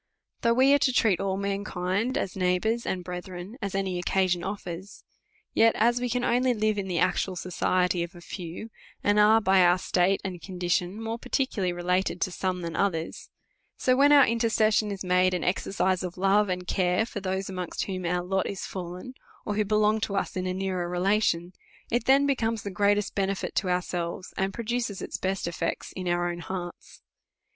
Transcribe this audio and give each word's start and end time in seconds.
Though 0.41 0.55
we 0.55 0.71
arc 0.71 0.81
to 0.81 0.91
treat 0.93 1.19
all 1.19 1.37
mankind 1.37 2.17
as 2.17 2.35
neighbours 2.35 2.87
and 2.87 3.03
brethren, 3.03 3.55
as 3.61 3.75
any 3.75 3.99
occasion 3.99 4.43
offers; 4.43 5.03
yet 5.53 5.75
as 5.75 6.01
we 6.01 6.09
can 6.09 6.23
only 6.23 6.55
live 6.55 6.79
in 6.79 6.87
the 6.87 6.97
actunl 6.97 7.37
society 7.37 8.01
of 8.01 8.15
a 8.15 8.19
few, 8.21 8.71
and 9.03 9.19
are 9.19 9.39
by 9.39 9.61
our 9.63 9.77
state 9.77 10.19
and 10.25 10.41
condition 10.41 10.99
more 10.99 11.19
particularly 11.19 11.71
related 11.71 12.19
to 12.21 12.31
some 12.31 12.55
DEVOUT 12.63 12.67
AND 12.69 12.77
HOLY 12.77 12.85
LIFE. 13.05 13.27
295 13.77 13.85
than 13.85 13.85
others; 13.85 13.85
so 13.85 13.95
when 13.95 14.11
our 14.11 14.25
intercession 14.25 14.91
is 14.91 15.03
made 15.05 15.35
an 15.35 15.43
exercise 15.43 16.01
of 16.01 16.17
love 16.17 16.49
and 16.49 16.65
care 16.65 17.05
for 17.05 17.19
those 17.19 17.47
amongst 17.47 17.83
whom 17.83 18.03
our 18.03 18.23
lot 18.23 18.47
is 18.47 18.65
fallen, 18.65 19.13
or 19.45 19.53
who 19.53 19.63
belong 19.63 19.99
to 19.99 20.15
us 20.15 20.35
in 20.35 20.47
a 20.47 20.53
near 20.55 20.89
lelation, 20.89 21.53
it 21.91 22.05
then 22.05 22.25
becomes 22.25 22.63
the 22.63 22.71
greatest 22.71 23.13
benefit 23.13 23.53
to 23.53 23.69
ourselves, 23.69 24.33
and 24.35 24.51
produces 24.51 24.99
its 24.99 25.17
best 25.17 25.47
effects 25.47 25.91
in 25.91 26.07
our 26.07 26.27
own 26.31 26.39
hearts. 26.39 27.03